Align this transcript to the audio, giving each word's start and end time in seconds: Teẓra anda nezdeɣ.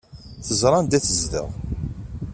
Teẓra 0.45 0.71
anda 0.79 0.97
nezdeɣ. 0.99 1.47